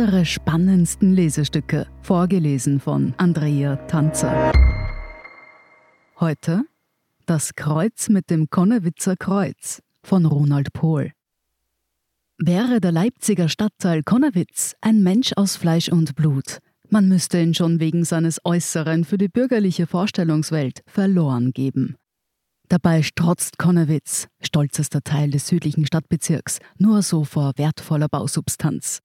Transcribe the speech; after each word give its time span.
Unsere 0.00 0.24
spannendsten 0.24 1.12
Lesestücke, 1.12 1.86
vorgelesen 2.00 2.80
von 2.80 3.12
Andrea 3.18 3.76
Tanzer. 3.86 4.50
Heute 6.18 6.62
Das 7.26 7.54
Kreuz 7.54 8.08
mit 8.08 8.30
dem 8.30 8.48
Konnewitzer 8.48 9.16
Kreuz 9.16 9.82
von 10.02 10.24
Ronald 10.24 10.72
Pohl. 10.72 11.12
Wäre 12.38 12.80
der 12.80 12.92
Leipziger 12.92 13.50
Stadtteil 13.50 14.02
Konnewitz 14.02 14.74
ein 14.80 15.02
Mensch 15.02 15.34
aus 15.36 15.56
Fleisch 15.56 15.90
und 15.90 16.14
Blut, 16.14 16.60
man 16.88 17.06
müsste 17.06 17.38
ihn 17.38 17.52
schon 17.52 17.78
wegen 17.78 18.06
seines 18.06 18.40
Äußeren 18.42 19.04
für 19.04 19.18
die 19.18 19.28
bürgerliche 19.28 19.86
Vorstellungswelt 19.86 20.80
verloren 20.86 21.52
geben. 21.52 21.96
Dabei 22.70 23.02
strotzt 23.02 23.58
Konnewitz, 23.58 24.28
stolzester 24.40 25.02
Teil 25.02 25.30
des 25.30 25.46
südlichen 25.46 25.84
Stadtbezirks, 25.84 26.58
nur 26.78 27.02
so 27.02 27.24
vor 27.24 27.52
wertvoller 27.56 28.08
Bausubstanz. 28.08 29.02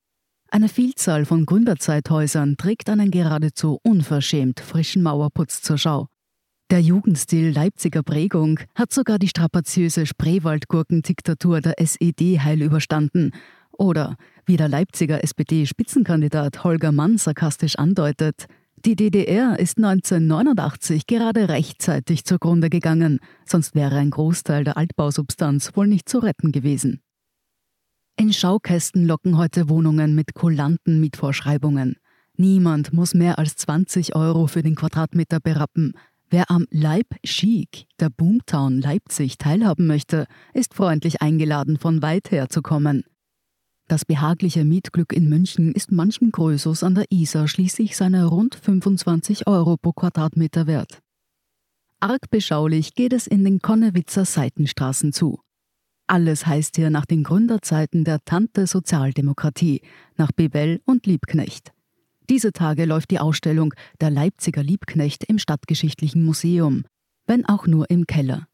Eine 0.55 0.69
Vielzahl 0.69 1.25
von 1.25 1.45
Gründerzeithäusern 1.45 2.55
trägt 2.55 2.89
einen 2.89 3.11
geradezu 3.11 3.77
unverschämt 3.83 4.61
frischen 4.61 5.03
Mauerputz 5.03 5.61
zur 5.61 5.77
Schau. 5.77 6.07
Der 6.71 6.79
Jugendstil 6.79 7.51
Leipziger 7.51 8.03
Prägung 8.03 8.61
hat 8.73 8.93
sogar 8.93 9.19
die 9.19 9.27
strapaziöse 9.27 10.05
Spreewaldgurkendiktatur 10.05 11.59
der 11.59 11.73
SED 11.81 12.39
heil 12.39 12.61
überstanden. 12.61 13.31
Oder, 13.73 14.15
wie 14.45 14.55
der 14.55 14.69
Leipziger 14.69 15.21
SPD-Spitzenkandidat 15.25 16.63
Holger 16.63 16.93
Mann 16.93 17.17
sarkastisch 17.17 17.77
andeutet, 17.77 18.45
die 18.77 18.95
DDR 18.95 19.59
ist 19.59 19.75
1989 19.75 21.05
gerade 21.05 21.49
rechtzeitig 21.49 22.23
zugrunde 22.23 22.69
gegangen, 22.69 23.19
sonst 23.45 23.75
wäre 23.75 23.97
ein 23.97 24.09
Großteil 24.09 24.63
der 24.63 24.77
Altbausubstanz 24.77 25.75
wohl 25.75 25.87
nicht 25.87 26.07
zu 26.07 26.19
retten 26.19 26.53
gewesen. 26.53 27.01
In 28.17 28.31
Schaukästen 28.31 29.05
locken 29.05 29.37
heute 29.37 29.67
Wohnungen 29.67 30.15
mit 30.15 30.33
kulanten 30.33 31.01
Mietvorschreibungen. 31.01 31.97
Niemand 32.37 32.93
muss 32.93 33.13
mehr 33.13 33.37
als 33.37 33.57
20 33.57 34.15
Euro 34.15 34.47
für 34.47 34.63
den 34.63 34.75
Quadratmeter 34.75 35.41
berappen. 35.41 35.93
Wer 36.29 36.49
am 36.49 36.65
Leib 36.71 37.07
Chic, 37.25 37.87
der 37.99 38.09
Boomtown 38.09 38.79
Leipzig, 38.79 39.37
teilhaben 39.37 39.85
möchte, 39.85 40.27
ist 40.53 40.73
freundlich 40.73 41.21
eingeladen, 41.21 41.77
von 41.77 42.01
weit 42.01 42.31
her 42.31 42.47
zu 42.47 42.61
kommen. 42.61 43.03
Das 43.89 44.05
behagliche 44.05 44.63
Mietglück 44.63 45.11
in 45.11 45.27
München 45.27 45.73
ist 45.73 45.91
manchem 45.91 46.31
Größus 46.31 46.83
an 46.83 46.95
der 46.95 47.11
Isar 47.11 47.49
schließlich 47.49 47.97
seine 47.97 48.25
rund 48.27 48.55
25 48.55 49.45
Euro 49.45 49.75
pro 49.75 49.91
Quadratmeter 49.91 50.67
wert. 50.67 50.99
Arg 51.99 52.29
beschaulich 52.29 52.93
geht 52.93 53.11
es 53.11 53.27
in 53.27 53.43
den 53.43 53.59
Konnewitzer 53.59 54.23
Seitenstraßen 54.23 55.11
zu. 55.11 55.41
Alles 56.07 56.45
heißt 56.45 56.75
hier 56.75 56.91
nach 56.91 57.05
den 57.05 57.23
Gründerzeiten 57.23 58.03
der 58.03 58.23
Tante 58.25 58.67
Sozialdemokratie, 58.67 59.81
nach 60.17 60.31
Bebel 60.31 60.81
und 60.85 61.07
Liebknecht. 61.07 61.71
Diese 62.29 62.51
Tage 62.51 62.85
läuft 62.85 63.11
die 63.11 63.19
Ausstellung 63.19 63.73
Der 64.01 64.11
Leipziger 64.11 64.63
Liebknecht 64.63 65.23
im 65.23 65.39
Stadtgeschichtlichen 65.39 66.23
Museum, 66.23 66.83
wenn 67.25 67.45
auch 67.45 67.65
nur 67.65 67.89
im 67.89 68.05
Keller. 68.05 68.47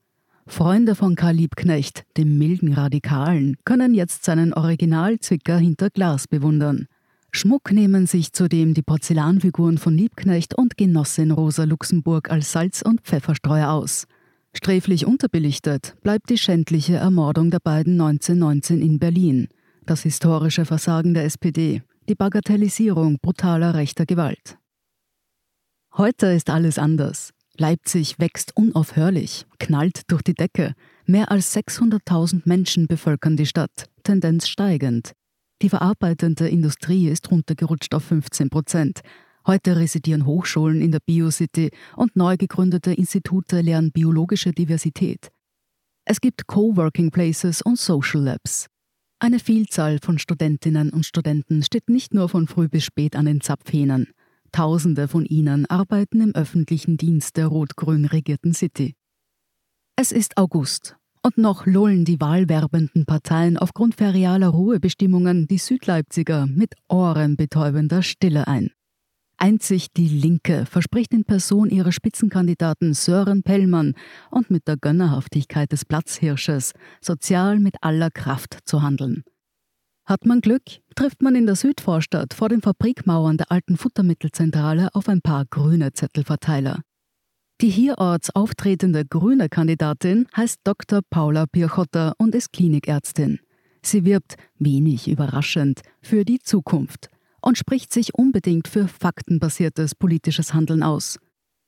Freunde 0.47 0.95
von 0.95 1.15
Karl 1.15 1.35
Liebknecht, 1.35 2.03
dem 2.17 2.37
milden 2.37 2.73
Radikalen, 2.73 3.57
können 3.63 3.93
jetzt 3.93 4.25
seinen 4.25 4.53
Originalzwicker 4.53 5.57
hinter 5.57 5.89
Glas 5.89 6.27
bewundern. 6.27 6.87
Schmuck 7.31 7.71
nehmen 7.71 8.07
sich 8.07 8.33
zudem 8.33 8.73
die 8.73 8.81
Porzellanfiguren 8.81 9.77
von 9.77 9.95
Liebknecht 9.95 10.53
und 10.57 10.77
Genossin 10.77 11.31
Rosa 11.31 11.63
Luxemburg 11.63 12.29
als 12.29 12.51
Salz- 12.51 12.81
und 12.81 13.01
Pfefferstreuer 13.01 13.69
aus. 13.69 14.07
Sträflich 14.53 15.05
unterbelichtet 15.05 15.95
bleibt 16.03 16.29
die 16.29 16.37
schändliche 16.37 16.95
Ermordung 16.95 17.51
der 17.51 17.59
beiden 17.59 17.99
1919 17.99 18.81
in 18.81 18.99
Berlin, 18.99 19.47
das 19.85 20.03
historische 20.03 20.65
Versagen 20.65 21.13
der 21.13 21.25
SPD, 21.25 21.81
die 22.09 22.15
Bagatellisierung 22.15 23.17
brutaler 23.21 23.73
rechter 23.73 24.05
Gewalt. 24.05 24.57
Heute 25.97 26.27
ist 26.27 26.49
alles 26.49 26.77
anders. 26.77 27.31
Leipzig 27.57 28.17
wächst 28.19 28.55
unaufhörlich, 28.55 29.45
knallt 29.59 30.03
durch 30.07 30.21
die 30.21 30.33
Decke. 30.33 30.73
Mehr 31.05 31.31
als 31.31 31.55
600.000 31.55 32.41
Menschen 32.45 32.87
bevölkern 32.87 33.37
die 33.37 33.45
Stadt, 33.45 33.89
Tendenz 34.03 34.47
steigend. 34.47 35.13
Die 35.61 35.69
verarbeitende 35.69 36.47
Industrie 36.47 37.07
ist 37.07 37.29
runtergerutscht 37.29 37.93
auf 37.93 38.03
15 38.03 38.49
Prozent. 38.49 39.01
Heute 39.47 39.75
residieren 39.75 40.25
Hochschulen 40.25 40.81
in 40.81 40.91
der 40.91 40.99
Biocity 40.99 41.71
und 41.95 42.15
neu 42.15 42.37
gegründete 42.37 42.93
Institute 42.93 43.59
lehren 43.61 43.91
biologische 43.91 44.51
Diversität. 44.51 45.31
Es 46.05 46.21
gibt 46.21 46.47
Coworking 46.47 47.11
Places 47.11 47.61
und 47.61 47.79
Social 47.79 48.21
Labs. 48.21 48.67
Eine 49.19 49.39
Vielzahl 49.39 49.99
von 50.01 50.19
Studentinnen 50.19 50.89
und 50.91 51.05
Studenten 51.05 51.63
steht 51.63 51.89
nicht 51.89 52.13
nur 52.13 52.29
von 52.29 52.47
früh 52.47 52.69
bis 52.69 52.83
spät 52.83 53.15
an 53.15 53.25
den 53.25 53.41
Zapfhähnen. 53.41 54.11
Tausende 54.51 55.07
von 55.07 55.25
ihnen 55.25 55.65
arbeiten 55.67 56.21
im 56.21 56.35
öffentlichen 56.35 56.97
Dienst 56.97 57.37
der 57.37 57.47
rot-grün 57.47 58.05
regierten 58.05 58.53
City. 58.53 58.95
Es 59.95 60.11
ist 60.11 60.37
August 60.37 60.95
und 61.23 61.37
noch 61.37 61.65
lullen 61.65 62.05
die 62.05 62.19
wahlwerbenden 62.19 63.05
Parteien 63.05 63.57
aufgrund 63.57 63.95
ferialer 63.95 64.49
Ruhebestimmungen 64.49 65.47
die 65.47 65.59
Südleipziger 65.59 66.47
mit 66.47 66.73
ohrenbetäubender 66.89 68.01
Stille 68.01 68.47
ein. 68.47 68.71
Einzig 69.41 69.87
die 69.97 70.07
Linke 70.07 70.67
verspricht 70.67 71.15
in 71.15 71.25
Person 71.25 71.71
ihrer 71.71 71.91
Spitzenkandidaten 71.91 72.93
Sören 72.93 73.41
Pellmann 73.41 73.95
und 74.29 74.51
mit 74.51 74.67
der 74.67 74.77
Gönnerhaftigkeit 74.77 75.71
des 75.71 75.83
Platzhirsches 75.83 76.73
sozial 77.01 77.57
mit 77.57 77.77
aller 77.81 78.11
Kraft 78.11 78.59
zu 78.65 78.83
handeln. 78.83 79.23
Hat 80.05 80.27
man 80.27 80.41
Glück, 80.41 80.61
trifft 80.95 81.23
man 81.23 81.33
in 81.33 81.47
der 81.47 81.55
Südvorstadt 81.55 82.35
vor 82.35 82.49
den 82.49 82.61
Fabrikmauern 82.61 83.37
der 83.37 83.51
alten 83.51 83.77
Futtermittelzentrale 83.77 84.93
auf 84.93 85.09
ein 85.09 85.21
paar 85.21 85.45
grüne 85.45 85.91
Zettelverteiler. 85.91 86.81
Die 87.61 87.69
hierorts 87.69 88.29
auftretende 88.35 89.05
grüne 89.05 89.49
Kandidatin 89.49 90.27
heißt 90.37 90.59
Dr. 90.63 91.01
Paula 91.09 91.47
Pirchotter 91.47 92.13
und 92.19 92.35
ist 92.35 92.53
Klinikärztin. 92.53 93.39
Sie 93.81 94.05
wirbt, 94.05 94.35
wenig 94.59 95.07
überraschend, 95.07 95.81
für 95.99 96.25
die 96.25 96.37
Zukunft 96.37 97.09
und 97.41 97.57
spricht 97.57 97.93
sich 97.93 98.13
unbedingt 98.15 98.67
für 98.67 98.87
faktenbasiertes 98.87 99.95
politisches 99.95 100.53
Handeln 100.53 100.83
aus. 100.83 101.17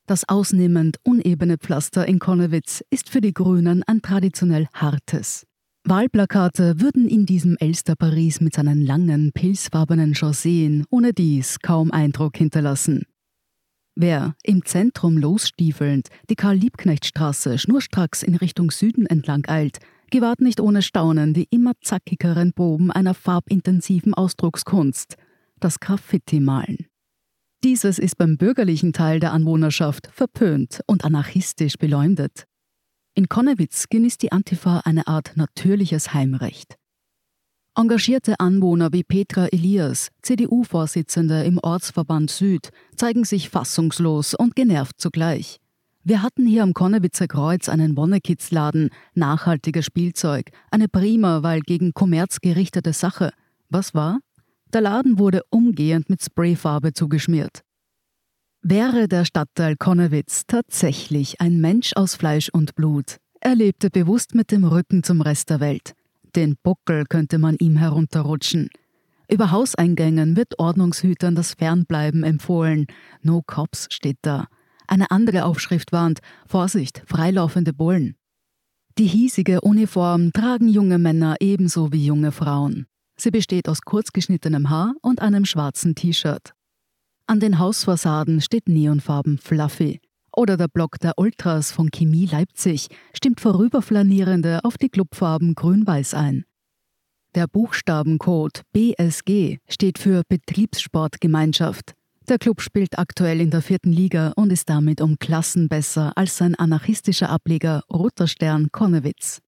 Das 0.06 0.28
ausnehmend 0.28 0.98
unebene 1.04 1.58
Pflaster 1.58 2.08
in 2.08 2.20
Konnewitz 2.20 2.84
ist 2.90 3.10
für 3.10 3.22
die 3.22 3.34
Grünen 3.34 3.84
ein 3.84 4.02
traditionell 4.02 4.68
hartes. 4.74 5.46
Wahlplakate 5.86 6.80
würden 6.80 7.08
in 7.08 7.26
diesem 7.26 7.58
Elster 7.58 7.96
Paris 7.96 8.40
mit 8.42 8.54
seinen 8.54 8.86
langen, 8.86 9.32
pilzfarbenen 9.34 10.16
Chausseen 10.16 10.86
ohne 10.90 11.14
dies 11.14 11.60
kaum 11.60 11.92
Eindruck 11.92 12.38
hinterlassen. 12.38 13.04
Wer 13.96 14.36
im 14.44 14.66
Zentrum 14.66 15.18
losstiefelnd 15.18 16.08
die 16.30 16.36
Karl-Liebknecht-Straße 16.36 17.58
schnurstracks 17.60 18.24
in 18.24 18.36
Richtung 18.36 18.72
Süden 18.72 19.06
entlang 19.06 19.46
eilt, 19.48 19.80
gewahrt 20.10 20.42
nicht 20.42 20.60
ohne 20.60 20.82
Staunen 20.82 21.34
die 21.34 21.48
immer 21.50 21.74
zackigeren 21.82 22.54
Proben 22.54 22.90
einer 22.90 23.14
farbintensiven 23.14 24.14
Ausdruckskunst, 24.14 25.18
das 25.64 25.80
Graffiti-Malen. 25.80 26.88
Dieses 27.64 27.98
ist 27.98 28.18
beim 28.18 28.38
bürgerlichen 28.38 28.92
Teil 28.92 29.22
der 29.22 29.32
Anwohnerschaft 29.32 30.10
verpönt 30.12 30.82
und 30.86 31.06
anarchistisch 31.06 31.78
beleumdet. 31.78 32.46
In 33.16 33.30
Konnewitz 33.30 33.88
genießt 33.90 34.22
die 34.22 34.32
Antifa 34.32 34.80
eine 34.80 35.08
Art 35.08 35.34
natürliches 35.36 36.14
Heimrecht. 36.14 36.76
Engagierte 37.76 38.40
Anwohner 38.40 38.92
wie 38.92 39.04
Petra 39.04 39.48
Elias, 39.48 40.10
CDU-Vorsitzende 40.22 41.44
im 41.44 41.58
Ortsverband 41.58 42.30
Süd, 42.30 42.70
zeigen 42.96 43.24
sich 43.24 43.50
fassungslos 43.50 44.34
und 44.34 44.56
genervt 44.56 45.00
zugleich. 45.00 45.60
Wir 46.04 46.22
hatten 46.22 46.46
hier 46.46 46.64
am 46.64 46.74
Konnewitzer 46.74 47.28
Kreuz 47.28 47.70
einen 47.70 47.96
Wonnekids-Laden, 47.96 48.90
nachhaltiges 49.16 49.86
Spielzeug, 49.86 50.52
eine 50.70 50.90
prima, 50.90 51.44
weil 51.44 51.62
gegen 51.62 51.94
Kommerz 51.94 52.42
gerichtete 52.42 52.92
Sache. 52.92 53.32
Was 53.70 53.94
war? 53.94 54.20
Der 54.74 54.82
Laden 54.82 55.20
wurde 55.20 55.42
umgehend 55.50 56.10
mit 56.10 56.24
Sprayfarbe 56.24 56.94
zugeschmiert. 56.94 57.62
Wäre 58.62 59.08
der 59.08 59.26
Stadtteil 59.26 59.76
Konnewitz 59.78 60.44
tatsächlich 60.48 61.40
ein 61.42 61.62
Mensch 61.62 61.92
aus 61.96 62.16
Fleisch 62.16 62.50
und 62.50 62.76
Blut, 62.76 63.18
er 63.46 63.56
lebte 63.56 63.90
bewusst 63.90 64.36
mit 64.36 64.52
dem 64.52 64.64
Rücken 64.64 65.04
zum 65.04 65.20
Rest 65.20 65.50
der 65.50 65.60
Welt. 65.60 65.96
Den 66.34 66.56
Buckel 66.64 67.04
könnte 67.04 67.40
man 67.40 67.58
ihm 67.58 67.76
herunterrutschen. 67.76 68.70
Über 69.30 69.52
Hauseingängen 69.52 70.38
wird 70.38 70.58
Ordnungshütern 70.60 71.36
das 71.36 71.54
Fernbleiben 71.56 72.24
empfohlen. 72.24 72.88
No 73.22 73.42
Cops 73.46 73.88
steht 73.92 74.20
da. 74.22 74.48
Eine 74.88 75.12
andere 75.12 75.44
Aufschrift 75.44 75.92
warnt: 75.92 76.20
Vorsicht, 76.48 77.04
freilaufende 77.06 77.74
Bullen. 77.74 78.16
Die 78.98 79.08
hiesige 79.08 79.60
Uniform 79.60 80.32
tragen 80.32 80.70
junge 80.70 80.98
Männer 80.98 81.36
ebenso 81.42 81.92
wie 81.92 82.06
junge 82.06 82.32
Frauen. 82.32 82.86
Sie 83.16 83.32
besteht 83.32 83.70
aus 83.70 83.82
kurzgeschnittenem 83.82 84.70
Haar 84.70 84.94
und 85.02 85.22
einem 85.22 85.46
schwarzen 85.46 85.96
T-Shirt. 85.96 86.54
An 87.28 87.40
den 87.40 87.60
Hausfassaden 87.60 88.42
steht 88.42 88.68
Neonfarben 88.68 89.38
Fluffy. 89.38 90.02
Oder 90.36 90.58
der 90.58 90.68
Block 90.68 91.00
der 91.00 91.14
Ultras 91.18 91.72
von 91.72 91.92
Chemie 91.92 92.26
Leipzig 92.26 92.88
stimmt 93.14 93.40
vorüberflanierende 93.40 94.62
auf 94.64 94.78
die 94.78 94.90
Clubfarben 94.90 95.54
Grün-Weiß 95.56 96.16
ein. 96.16 96.46
Der 97.36 97.48
Buchstabencode 97.48 98.62
BSG 98.74 99.58
steht 99.68 100.00
für 100.00 100.24
Betriebssportgemeinschaft. 100.28 101.94
Der 102.30 102.38
Club 102.38 102.62
spielt 102.62 103.00
aktuell 103.00 103.42
in 103.42 103.50
der 103.50 103.62
vierten 103.62 103.92
Liga 103.92 104.34
und 104.36 104.52
ist 104.52 104.70
damit 104.70 105.02
um 105.02 105.18
Klassen 105.20 105.68
besser 105.68 106.16
als 106.16 106.38
sein 106.38 106.56
anarchistischer 106.56 107.30
Ableger 107.30 107.84
Roter 107.92 108.28
Stern 108.28 108.72
Konnewitz. 108.72 109.40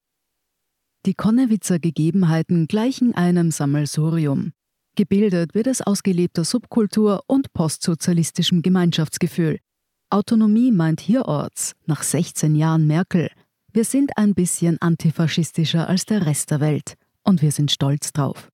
Die 1.05 1.13
Konnewitzer 1.13 1.77
Gegebenheiten 1.77 2.67
gleichen 2.67 3.13
einem 3.13 3.51
Sammelsurium. 3.51 4.53
Gebildet 4.95 5.53
wird 5.53 5.67
es 5.67 5.81
aus 5.83 6.01
gelebter 6.01 6.43
Subkultur 6.43 7.21
und 7.27 7.53
postsozialistischem 7.53 8.63
Gemeinschaftsgefühl. 8.63 9.59
Autonomie 10.09 10.71
meint 10.71 11.01
hierorts, 11.01 11.73
nach 11.85 12.01
16 12.01 12.55
Jahren 12.55 12.87
Merkel, 12.87 13.29
wir 13.71 13.85
sind 13.85 14.17
ein 14.17 14.33
bisschen 14.33 14.81
antifaschistischer 14.81 15.87
als 15.87 16.05
der 16.05 16.25
Rest 16.25 16.49
der 16.49 16.59
Welt 16.59 16.95
und 17.23 17.43
wir 17.43 17.51
sind 17.51 17.71
stolz 17.71 18.11
drauf. 18.11 18.49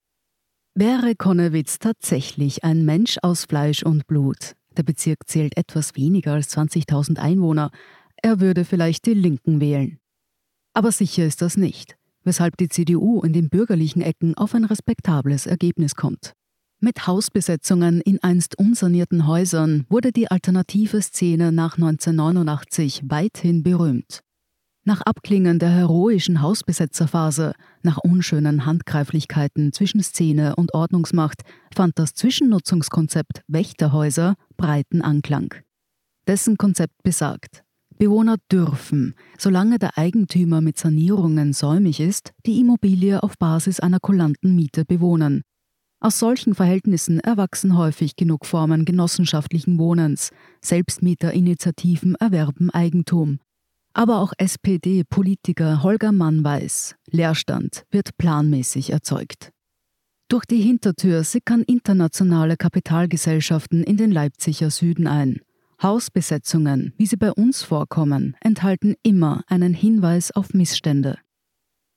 Wäre 0.75 1.15
Konnewitz 1.15 1.80
tatsächlich 1.80 2.65
ein 2.65 2.83
Mensch 2.83 3.18
aus 3.21 3.45
Fleisch 3.45 3.81
und 3.81 4.07
Blut, 4.07 4.57
der 4.75 4.83
Bezirk 4.83 5.30
zählt 5.30 5.56
etwas 5.56 5.95
weniger 5.95 6.33
als 6.33 6.57
20.000 6.57 7.18
Einwohner, 7.18 7.71
er 8.18 8.42
würde 8.42 8.65
vielleicht 8.65 9.06
die 9.06 9.13
Linken 9.13 9.62
wählen. 9.62 10.00
Aber 10.74 10.92
sicher 10.92 11.25
ist 11.25 11.42
das 11.42 11.56
nicht, 11.56 11.95
weshalb 12.23 12.57
die 12.57 12.69
CDU 12.69 13.21
in 13.21 13.33
den 13.33 13.50
bürgerlichen 13.50 14.01
Ecken 14.01 14.35
auf 14.35 14.53
ein 14.56 14.65
respektables 14.65 15.45
Ergebnis 15.45 15.95
kommt. 15.95 16.33
Mit 16.79 17.06
Hausbesetzungen 17.06 18.01
in 18.01 18.23
einst 18.23 18.57
unsanierten 18.57 19.27
Häusern 19.27 19.85
wurde 19.88 20.12
die 20.12 20.31
alternative 20.31 21.01
Szene 21.01 21.51
nach 21.51 21.77
1989 21.77 23.03
weithin 23.06 23.62
berühmt. 23.62 24.21
Nach 24.83 25.01
Abklingen 25.01 25.59
der 25.59 25.69
heroischen 25.69 26.41
Hausbesetzerphase, 26.41 27.53
nach 27.83 28.00
unschönen 28.00 28.65
Handgreiflichkeiten 28.65 29.74
zwischen 29.74 30.01
Szene 30.01 30.56
und 30.56 30.74
Ordnungsmacht, 30.74 31.44
fand 31.75 32.00
das 32.00 32.15
Zwischennutzungskonzept 32.15 33.44
Wächterhäuser 33.47 34.33
breiten 34.57 35.03
Anklang. 35.03 35.53
Dessen 36.25 36.57
Konzept 36.57 37.03
besagt, 37.03 37.63
Bewohner 38.01 38.38
dürfen, 38.51 39.13
solange 39.38 39.77
der 39.77 39.95
Eigentümer 39.95 40.59
mit 40.59 40.80
Sanierungen 40.80 41.53
säumig 41.53 42.00
ist, 42.00 42.31
die 42.48 42.59
Immobilie 42.59 43.21
auf 43.21 43.38
Basis 43.38 43.80
einer 43.80 44.00
kulanten 44.00 44.56
Miete 44.56 44.86
bewohnen. 44.86 45.44
Aus 46.00 46.18
solchen 46.18 46.56
Verhältnissen 46.56 47.19
erwachsen 47.19 47.77
häufig 47.77 48.15
genug 48.15 48.48
Formen 48.48 48.86
genossenschaftlichen 48.86 49.77
Wohnens, 49.77 50.31
Selbstmieterinitiativen 50.63 52.15
erwerben 52.15 52.71
Eigentum, 52.71 53.38
aber 53.94 54.18
auch 54.18 54.33
SPD-Politiker 54.36 55.83
Holger 55.83 56.12
Mann 56.12 56.44
weiß, 56.44 56.95
Leerstand 57.12 57.83
wird 57.92 58.18
planmäßig 58.18 58.89
erzeugt. 58.89 59.51
Durch 60.27 60.45
die 60.45 60.62
Hintertür 60.62 61.24
sickern 61.24 61.62
internationale 61.62 62.57
Kapitalgesellschaften 62.57 63.83
in 63.83 63.98
den 63.98 64.12
Leipziger 64.12 64.71
Süden 64.71 65.06
ein. 65.06 65.42
Hausbesetzungen, 65.81 66.93
wie 66.97 67.07
sie 67.07 67.17
bei 67.17 67.31
uns 67.31 67.63
vorkommen, 67.63 68.35
enthalten 68.41 68.95
immer 69.03 69.43
einen 69.47 69.73
Hinweis 69.73 70.31
auf 70.31 70.53
Missstände. 70.53 71.17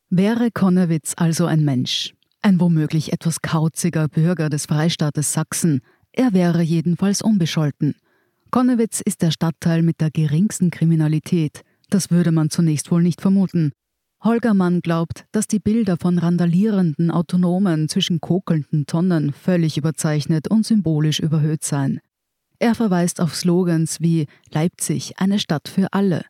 Wäre 0.08 0.50
Konnewitz 0.50 1.14
also 1.16 1.46
ein 1.46 1.64
Mensch, 1.64 2.14
ein 2.40 2.60
womöglich 2.60 3.12
etwas 3.12 3.42
kauziger 3.42 4.08
Bürger 4.08 4.48
des 4.48 4.66
Freistaates 4.66 5.32
Sachsen, 5.32 5.80
er 6.12 6.32
wäre 6.32 6.62
jedenfalls 6.62 7.20
unbescholten. 7.20 7.94
Konnewitz 8.50 9.00
ist 9.00 9.22
der 9.22 9.32
Stadtteil 9.32 9.82
mit 9.82 10.00
der 10.00 10.10
geringsten 10.10 10.70
Kriminalität, 10.70 11.62
das 11.90 12.10
würde 12.10 12.32
man 12.32 12.50
zunächst 12.50 12.90
wohl 12.90 13.02
nicht 13.02 13.20
vermuten. 13.20 13.72
Holger 14.22 14.54
Mann 14.54 14.80
glaubt, 14.80 15.26
dass 15.32 15.46
die 15.46 15.58
Bilder 15.58 15.96
von 15.98 16.18
randalierenden 16.18 17.10
Autonomen 17.10 17.88
zwischen 17.88 18.20
kokelnden 18.20 18.86
Tonnen 18.86 19.32
völlig 19.32 19.76
überzeichnet 19.76 20.48
und 20.48 20.64
symbolisch 20.64 21.20
überhöht 21.20 21.62
seien. 21.62 22.00
Er 22.64 22.74
verweist 22.74 23.20
auf 23.20 23.34
Slogans 23.34 24.00
wie 24.00 24.26
Leipzig, 24.50 25.18
eine 25.18 25.38
Stadt 25.38 25.68
für 25.68 25.92
alle. 25.92 26.24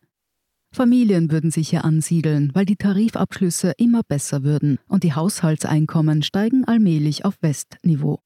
Familien 0.69 1.31
würden 1.31 1.49
sich 1.49 1.69
hier 1.69 1.85
ansiedeln, 1.85 2.51
weil 2.53 2.65
die 2.65 2.75
Tarifabschlüsse 2.75 3.71
immer 3.77 4.01
besser 4.05 4.43
würden 4.43 4.77
und 4.89 5.05
die 5.05 5.13
Haushaltseinkommen 5.13 6.23
steigen 6.23 6.65
allmählich 6.65 7.23
auf 7.23 7.35
Westniveau. 7.39 8.19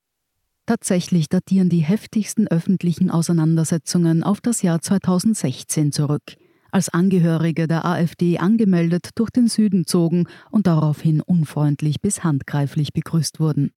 Tatsächlich 0.65 1.29
datieren 1.29 1.69
die 1.69 1.81
heftigsten 1.81 2.47
öffentlichen 2.47 3.11
Auseinandersetzungen 3.11 4.23
auf 4.23 4.41
das 4.41 4.63
Jahr 4.63 4.81
2016 4.81 5.91
zurück 5.91 6.35
als 6.71 6.89
Angehörige 6.89 7.67
der 7.67 7.85
AfD 7.85 8.38
angemeldet 8.38 9.09
durch 9.15 9.29
den 9.31 9.47
Süden 9.47 9.85
zogen 9.85 10.27
und 10.51 10.67
daraufhin 10.67 11.21
unfreundlich 11.21 12.00
bis 12.00 12.23
handgreiflich 12.23 12.94
begrüßt 12.94 13.39
wurden. 13.39 13.71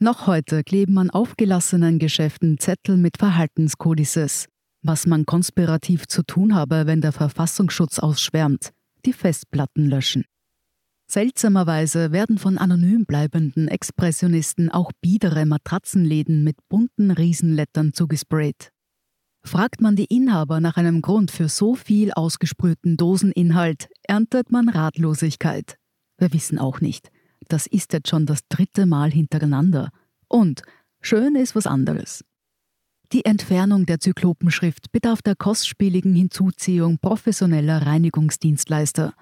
Noch 0.00 0.28
heute 0.28 0.62
kleben 0.62 0.96
an 0.98 1.10
aufgelassenen 1.10 1.98
Geschäften 1.98 2.58
Zettel 2.58 2.96
mit 2.96 3.16
Verhaltenskodizes, 3.16 4.46
was 4.80 5.06
man 5.08 5.26
konspirativ 5.26 6.06
zu 6.06 6.22
tun 6.22 6.54
habe, 6.54 6.86
wenn 6.86 7.00
der 7.00 7.10
Verfassungsschutz 7.10 7.98
ausschwärmt, 7.98 8.70
die 9.04 9.12
Festplatten 9.12 9.86
löschen. 9.86 10.24
Seltsamerweise 11.10 12.12
werden 12.12 12.38
von 12.38 12.58
anonym 12.58 13.06
bleibenden 13.06 13.66
Expressionisten 13.66 14.70
auch 14.70 14.92
biedere 15.00 15.46
Matratzenläden 15.46 16.44
mit 16.44 16.56
bunten 16.68 17.10
Riesenlettern 17.10 17.92
zugesprayt. 17.92 18.70
Fragt 19.42 19.80
man 19.80 19.96
die 19.96 20.04
Inhaber 20.04 20.60
nach 20.60 20.76
einem 20.76 21.02
Grund 21.02 21.32
für 21.32 21.48
so 21.48 21.74
viel 21.74 22.12
ausgesprühten 22.12 22.96
Doseninhalt, 22.96 23.88
erntet 24.04 24.52
man 24.52 24.68
Ratlosigkeit. 24.68 25.76
Wir 26.18 26.32
wissen 26.32 26.58
auch 26.60 26.80
nicht. 26.80 27.10
Das 27.46 27.66
ist 27.66 27.92
jetzt 27.92 28.08
schon 28.08 28.26
das 28.26 28.40
dritte 28.48 28.86
Mal 28.86 29.10
hintereinander. 29.10 29.90
Und 30.28 30.62
schön 31.00 31.36
ist 31.36 31.54
was 31.54 31.66
anderes. 31.66 32.24
Die 33.12 33.24
Entfernung 33.24 33.86
der 33.86 34.00
Zyklopenschrift 34.00 34.92
bedarf 34.92 35.22
der 35.22 35.34
kostspieligen 35.34 36.14
Hinzuziehung 36.14 36.98
professioneller 36.98 37.86
Reinigungsdienstleister. 37.86 39.14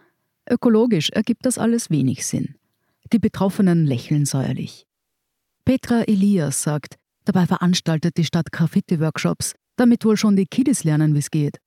Ökologisch 0.51 1.11
ergibt 1.11 1.47
das 1.47 1.59
alles 1.59 1.91
wenig 1.91 2.27
Sinn. 2.27 2.57
Die 3.13 3.21
Betroffenen 3.21 3.87
lächeln 3.87 4.27
säuerlich. 4.27 4.87
Petra 5.65 6.03
Elias 6.03 6.63
sagt, 6.63 6.97
dabei 7.25 7.47
veranstaltet 7.47 8.17
die 8.17 8.25
Stadt 8.25 8.51
Graffiti-Workshops, 8.51 9.55
damit 9.77 10.05
wohl 10.05 10.17
schon 10.17 10.35
die 10.35 10.47
Kiddies 10.47 10.83
lernen, 10.83 11.15
wie 11.15 11.21
es 11.21 11.31
geht. 11.31 11.59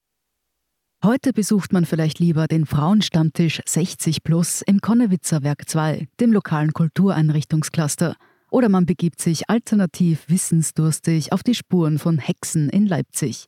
Heute 1.02 1.32
besucht 1.32 1.72
man 1.72 1.86
vielleicht 1.86 2.20
lieber 2.20 2.48
den 2.48 2.66
Frauenstammtisch 2.66 3.62
60 3.66 4.22
Plus 4.22 4.62
im 4.62 4.82
Konnewitzer 4.82 5.44
Werk 5.44 5.70
2, 5.70 6.10
dem 6.20 6.34
lokalen 6.34 6.74
Kultureinrichtungscluster. 6.74 8.18
Oder 8.52 8.68
man 8.68 8.86
begibt 8.86 9.22
sich 9.22 9.50
alternativ 9.50 10.26
wissensdurstig 10.28 11.32
auf 11.32 11.42
die 11.42 11.56
Spuren 11.56 12.00
von 12.00 12.18
Hexen 12.18 12.68
in 12.68 12.86
Leipzig. 12.86 13.46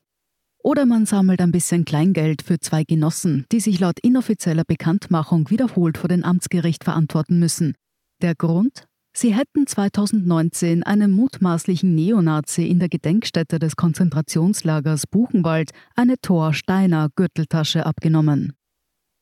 Oder 0.64 0.86
man 0.86 1.06
sammelt 1.06 1.42
ein 1.42 1.52
bisschen 1.52 1.84
Kleingeld 1.84 2.42
für 2.42 2.58
zwei 2.60 2.86
Genossen, 2.86 3.46
die 3.52 3.60
sich 3.60 3.82
laut 3.82 4.00
inoffizieller 4.02 4.64
Bekanntmachung 4.66 5.50
wiederholt 5.50 5.98
vor 5.98 6.08
dem 6.08 6.24
Amtsgericht 6.24 6.86
verantworten 6.86 7.38
müssen. 7.38 7.76
Der 8.22 8.34
Grund? 8.34 8.88
Sie 9.14 9.36
hätten 9.36 9.68
2019 9.68 10.84
einem 10.84 11.12
mutmaßlichen 11.12 11.94
Neonazi 11.94 12.66
in 12.66 12.80
der 12.80 12.88
Gedenkstätte 12.88 13.60
des 13.60 13.76
Konzentrationslagers 13.76 15.06
Buchenwald 15.08 15.72
eine 15.96 16.18
Thor-Steiner 16.22 17.10
Gürteltasche 17.16 17.86
abgenommen. 17.86 18.54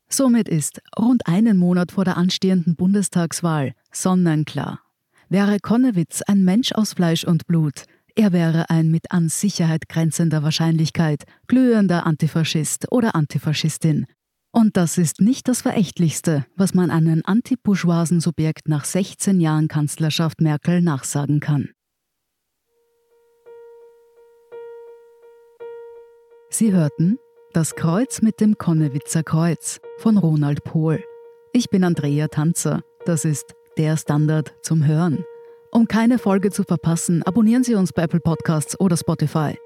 Somit 0.08 0.48
ist, 0.48 0.82
rund 0.98 1.28
einen 1.28 1.58
Monat 1.58 1.92
vor 1.92 2.06
der 2.06 2.18
anstehenden 2.18 2.76
Bundestagswahl, 2.76 3.74
sonnenklar. 3.92 4.80
Wäre 5.28 5.60
Konnewitz 5.60 6.22
ein 6.24 6.44
Mensch 6.44 6.72
aus 6.72 6.94
Fleisch 6.94 7.24
und 7.24 7.46
Blut, 7.46 7.86
er 8.16 8.34
wäre 8.34 8.70
ein 8.70 8.92
mit 8.92 9.12
an 9.12 9.30
Sicherheit 9.30 9.88
grenzender 9.88 10.44
Wahrscheinlichkeit 10.44 11.24
glühender 11.48 12.06
Antifaschist 12.06 12.92
oder 12.92 13.16
Antifaschistin, 13.16 14.08
und 14.52 14.78
das 14.78 14.98
ist 14.98 15.22
nicht 15.22 15.48
das 15.48 15.62
Verächtlichste, 15.62 16.46
was 16.56 16.74
man 16.74 16.92
einem 16.92 17.22
antibourgeoisen 17.24 18.20
Subjekt 18.20 18.68
nach 18.68 18.86
16 18.86 19.40
Jahren 19.40 19.68
Kanzlerschaft 19.68 20.42
Merkel 20.42 20.82
nachsagen 20.82 21.40
kann. 21.40 21.70
Sie 26.50 26.74
hörten 26.74 27.18
Das 27.54 27.76
Kreuz 27.76 28.22
mit 28.22 28.42
dem 28.42 28.58
Konnewitzer 28.58 29.24
Kreuz 29.24 29.80
von 29.98 30.18
Ronald 30.18 30.64
Pohl. 30.64 31.04
Ich 31.54 31.70
bin 31.70 31.84
Andrea 31.84 32.28
Tanzer. 32.28 32.82
Das 33.06 33.26
ist 33.26 33.56
der 33.78 33.98
Standard 33.98 34.54
zum 34.62 34.86
Hören. 34.86 35.24
Um 35.72 35.88
keine 35.88 36.18
Folge 36.18 36.50
zu 36.50 36.64
verpassen, 36.64 37.22
abonnieren 37.24 37.64
Sie 37.64 37.76
uns 37.76 37.94
bei 37.94 38.04
Apple 38.04 38.20
Podcasts 38.20 38.80
oder 38.80 38.98
Spotify. 38.98 39.58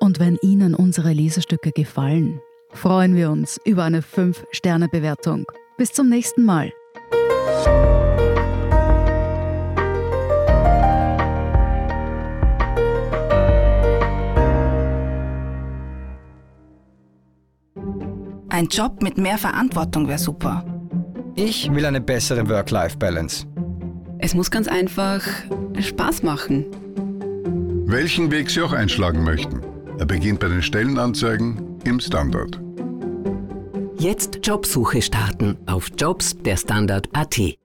Und 0.00 0.18
wenn 0.18 0.38
Ihnen 0.42 0.74
unsere 0.74 1.12
Lesestücke 1.12 1.72
gefallen, 1.72 2.40
freuen 2.72 3.14
wir 3.16 3.30
uns 3.30 3.60
über 3.64 3.84
eine 3.84 4.00
5-Sterne-Bewertung. 4.00 5.44
Bis 5.76 5.92
zum 5.92 6.08
nächsten 6.08 6.44
Mal. 6.44 6.72
Ein 18.48 18.66
Job 18.66 19.02
mit 19.02 19.16
mehr 19.16 19.38
Verantwortung 19.38 20.06
wäre 20.06 20.18
super. 20.18 20.64
Ich 21.34 21.72
will 21.74 21.86
eine 21.86 22.00
bessere 22.00 22.48
Work-Life-Balance. 22.48 23.46
Es 24.18 24.34
muss 24.34 24.50
ganz 24.50 24.68
einfach 24.68 25.22
Spaß 25.80 26.22
machen. 26.22 26.66
Welchen 27.86 28.30
Weg 28.30 28.50
Sie 28.50 28.62
auch 28.62 28.72
einschlagen 28.72 29.24
möchten. 29.24 29.62
Er 29.98 30.06
beginnt 30.06 30.40
bei 30.40 30.48
den 30.48 30.62
Stellenanzeigen 30.62 31.80
im 31.84 31.98
Standard. 31.98 32.61
Jobsuche 34.42 35.00
starten 35.02 35.56
auf 35.66 35.88
Jobs 35.96 36.36
der 36.42 36.56
Standard.at. 36.56 37.61